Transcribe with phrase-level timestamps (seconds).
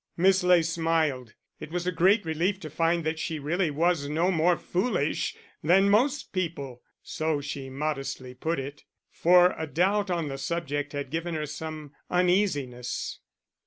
[0.17, 4.31] Miss Ley smiled; it was a great relief to find that she really was no
[4.31, 10.39] more foolish than most people (so she modestly put it), for a doubt on the
[10.39, 13.19] subject had given her some uneasiness.